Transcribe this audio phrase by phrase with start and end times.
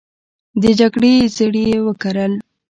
[0.61, 2.33] د جګړې زړي یې وکرل